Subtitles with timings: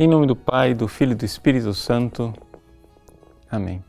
[0.00, 2.32] Em nome do Pai, do Filho e do Espírito Santo.
[3.50, 3.82] Amém.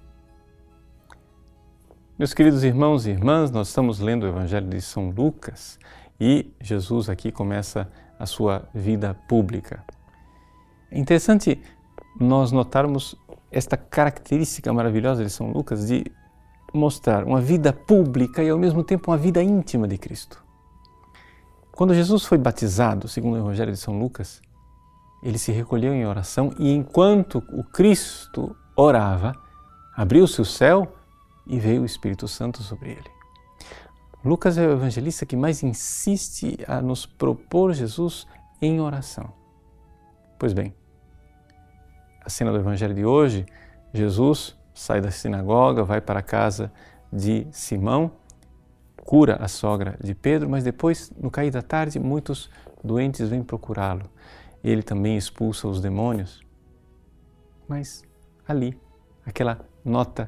[2.17, 5.77] Meus queridos irmãos e irmãs, nós estamos lendo o Evangelho de São Lucas
[6.19, 9.85] e Jesus aqui começa a sua vida pública.
[10.89, 11.61] É interessante
[12.19, 13.15] nós notarmos
[13.51, 16.03] esta característica maravilhosa de São Lucas de
[16.73, 20.43] mostrar uma vida pública e ao mesmo tempo uma vida íntima de Cristo.
[21.71, 24.41] Quando Jesus foi batizado, segundo o Evangelho de São Lucas,
[25.21, 29.33] ele se recolheu em oração e enquanto o Cristo orava,
[29.95, 30.95] abriu-se o céu
[31.45, 33.11] e veio o Espírito Santo sobre ele.
[34.23, 38.27] Lucas é o evangelista que mais insiste a nos propor Jesus
[38.61, 39.31] em oração.
[40.37, 40.73] Pois bem,
[42.23, 43.45] a cena do evangelho de hoje,
[43.93, 46.71] Jesus sai da sinagoga, vai para a casa
[47.11, 48.11] de Simão,
[49.05, 52.49] cura a sogra de Pedro, mas depois, no cair da tarde, muitos
[52.83, 54.09] doentes vêm procurá-lo
[54.63, 56.41] ele também expulsa os demônios.
[57.67, 58.03] Mas
[58.47, 58.79] ali,
[59.25, 60.27] aquela nota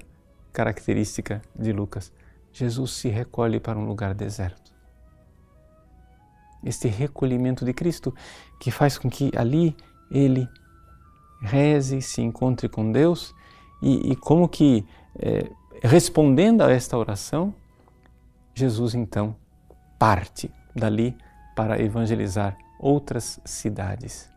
[0.54, 2.12] característica de Lucas,
[2.52, 4.72] Jesus se recolhe para um lugar deserto.
[6.64, 8.14] Este recolhimento de Cristo
[8.60, 9.76] que faz com que ali
[10.12, 10.48] ele
[11.42, 13.34] reze, se encontre com Deus
[13.82, 14.86] e, e como que
[15.18, 15.50] é,
[15.82, 17.54] respondendo a esta oração,
[18.54, 19.36] Jesus então
[19.98, 21.18] parte dali
[21.56, 24.30] para evangelizar outras cidades.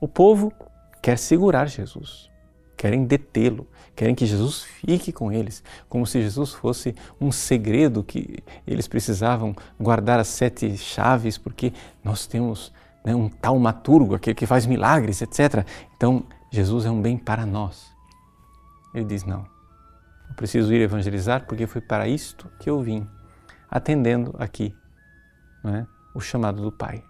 [0.00, 0.52] O povo
[1.00, 2.30] quer segurar Jesus,
[2.76, 8.42] querem detê-lo, querem que Jesus fique com eles, como se Jesus fosse um segredo que
[8.66, 11.72] eles precisavam guardar as sete chaves, porque
[12.04, 12.72] nós temos
[13.04, 15.64] né, um taumaturgo, aquele que faz milagres, etc.
[15.96, 17.86] Então, Jesus é um bem para nós.
[18.92, 19.46] Ele diz: Não,
[20.28, 23.06] eu preciso ir evangelizar porque foi para isto que eu vim,
[23.70, 24.74] atendendo aqui.
[25.62, 25.86] Não é?
[26.16, 27.04] O chamado do Pai.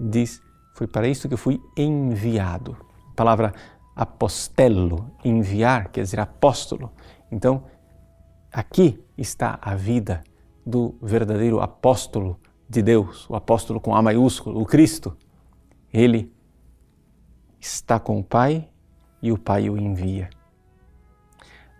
[0.00, 0.42] Diz:
[0.74, 2.76] Foi para isso que eu fui enviado.
[3.10, 3.54] A palavra
[3.94, 6.90] apostelo, enviar, quer dizer apóstolo.
[7.30, 7.64] Então,
[8.50, 10.24] aqui está a vida
[10.64, 15.16] do verdadeiro apóstolo de Deus, o apóstolo com A maiúsculo, o Cristo.
[15.92, 16.32] Ele
[17.60, 18.68] está com o Pai
[19.20, 20.30] e o Pai o envia.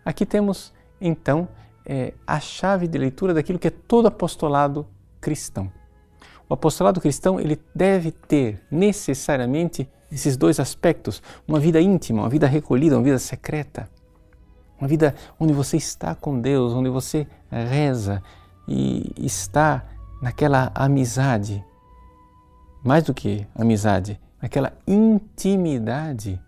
[0.04, 1.48] Aqui temos, então,
[1.86, 4.86] é, a chave de leitura daquilo que é todo apostolado
[5.20, 5.72] cristão.
[6.52, 12.46] O apostolado cristão ele deve ter necessariamente esses dois aspectos: uma vida íntima, uma vida
[12.46, 13.88] recolhida, uma vida secreta,
[14.78, 18.22] uma vida onde você está com Deus, onde você reza
[18.68, 19.82] e está
[20.20, 21.64] naquela amizade,
[22.84, 26.38] mais do que amizade, naquela intimidade.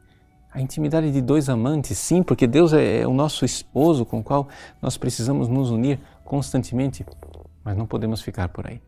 [0.52, 4.22] A intimidade de dois amantes, sim, porque Deus é, é o nosso esposo com o
[4.22, 4.48] qual
[4.82, 7.06] nós precisamos nos unir constantemente,
[7.64, 8.82] mas não podemos ficar por aí.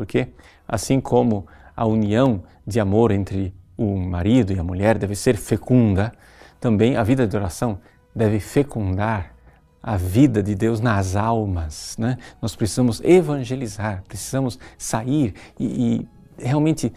[0.00, 0.28] Porque,
[0.66, 1.46] assim como
[1.76, 6.10] a união de amor entre o marido e a mulher deve ser fecunda,
[6.58, 7.78] também a vida de oração
[8.16, 9.34] deve fecundar
[9.82, 11.96] a vida de Deus nas almas.
[11.98, 12.16] Né?
[12.40, 16.08] Nós precisamos evangelizar, precisamos sair e,
[16.38, 16.90] e realmente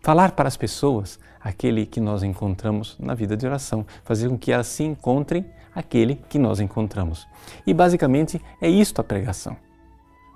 [0.00, 4.52] falar para as pessoas aquele que nós encontramos na vida de oração, fazer com que
[4.52, 5.44] elas se encontrem
[5.74, 7.26] aquele que nós encontramos.
[7.66, 9.56] E basicamente é isto a pregação.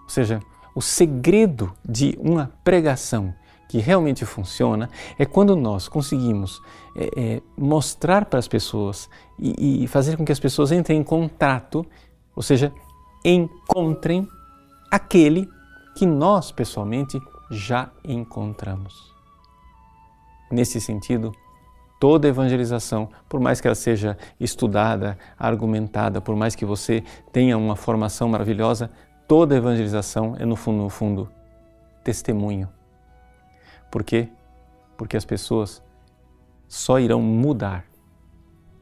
[0.02, 0.42] Ou seja,
[0.74, 3.34] o segredo de uma pregação
[3.68, 6.60] que realmente funciona é quando nós conseguimos
[6.94, 11.02] é, é, mostrar para as pessoas e, e fazer com que as pessoas entrem em
[11.02, 11.84] contato,
[12.36, 12.72] ou seja,
[13.24, 14.28] encontrem
[14.90, 15.48] aquele
[15.96, 17.18] que nós pessoalmente
[17.50, 19.12] já encontramos.
[20.50, 21.32] Nesse sentido,
[21.98, 27.76] toda evangelização, por mais que ela seja estudada, argumentada, por mais que você tenha uma
[27.76, 28.90] formação maravilhosa,
[29.32, 31.26] toda evangelização é, no fundo, no fundo,
[32.04, 32.68] testemunho.
[33.90, 34.28] Por quê?
[34.94, 35.82] Porque as pessoas
[36.68, 37.86] só irão mudar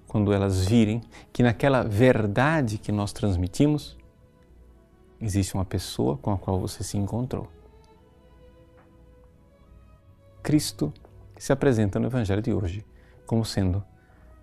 [0.08, 1.02] quando elas virem
[1.32, 3.96] que naquela verdade que nós transmitimos
[5.20, 7.46] existe uma pessoa com a qual você se encontrou.
[10.42, 10.92] Cristo
[11.38, 12.84] se apresenta no Evangelho de hoje
[13.24, 13.84] como sendo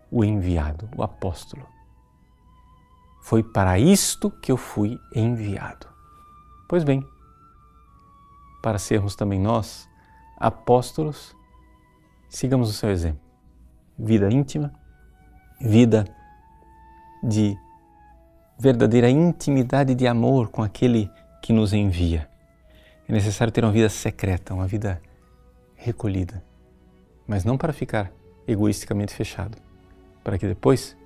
[0.09, 1.67] o enviado, o apóstolo.
[3.21, 5.96] Foi para isto que eu fui enviado.
[6.67, 7.07] Pois bem,
[8.61, 9.87] para sermos também nós
[10.37, 11.33] apóstolos,
[12.27, 13.21] sigamos o seu exemplo.
[13.97, 14.73] Vida íntima,
[15.61, 16.05] vida
[17.23, 17.57] de
[18.59, 21.09] verdadeira intimidade de amor com aquele
[21.41, 22.29] que nos envia.
[23.07, 25.01] É necessário ter uma vida secreta, uma vida
[25.75, 26.43] recolhida,
[27.25, 28.11] mas não para ficar
[28.45, 29.57] egoisticamente fechado,
[30.21, 30.97] para que depois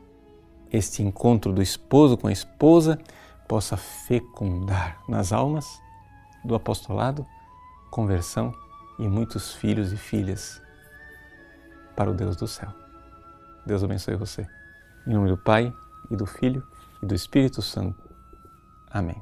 [0.72, 2.98] este encontro do esposo com a esposa
[3.52, 5.84] possa fecundar nas almas
[6.42, 7.28] do apostolado
[7.90, 8.56] conversão
[8.98, 10.62] e muitos filhos e filhas
[11.94, 12.74] para o Deus do céu.
[13.66, 14.48] Deus abençoe você.
[15.06, 15.76] Em nome do Pai,
[16.10, 16.66] e do Filho,
[17.04, 18.02] e do Espírito Santo.
[18.90, 19.22] Amém.